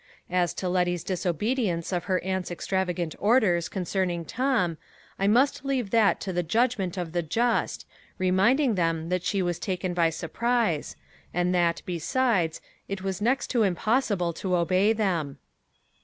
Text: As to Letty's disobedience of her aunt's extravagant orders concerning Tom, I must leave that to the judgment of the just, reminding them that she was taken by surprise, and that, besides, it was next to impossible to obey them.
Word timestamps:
As 0.31 0.55
to 0.55 0.67
Letty's 0.67 1.03
disobedience 1.03 1.91
of 1.93 2.05
her 2.05 2.19
aunt's 2.23 2.49
extravagant 2.49 3.13
orders 3.19 3.69
concerning 3.69 4.25
Tom, 4.25 4.79
I 5.19 5.27
must 5.27 5.63
leave 5.63 5.91
that 5.91 6.19
to 6.21 6.33
the 6.33 6.41
judgment 6.41 6.97
of 6.97 7.11
the 7.11 7.21
just, 7.21 7.85
reminding 8.17 8.73
them 8.73 9.09
that 9.09 9.21
she 9.23 9.43
was 9.43 9.59
taken 9.59 9.93
by 9.93 10.09
surprise, 10.09 10.95
and 11.35 11.53
that, 11.53 11.83
besides, 11.85 12.61
it 12.87 13.03
was 13.03 13.21
next 13.21 13.51
to 13.51 13.61
impossible 13.61 14.33
to 14.33 14.55
obey 14.55 14.91
them. 14.91 15.37